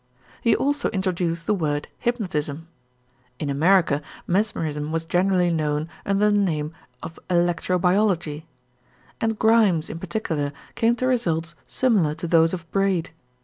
[0.41, 2.67] He also introduced the word hypnotism.
[3.37, 8.45] In America mesmerism was generally known under the name of electrobiology;
[9.21, 13.11] and Grimes in particular came to results similar to those of Braid.